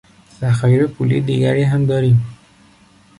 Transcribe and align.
ذخایر 0.39 0.87
پولی 0.87 1.21
دیگری 1.21 1.63
هم 1.63 1.85
داریم. 1.85 2.25